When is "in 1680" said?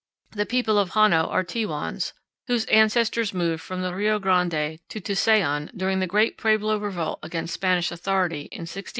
8.51-8.79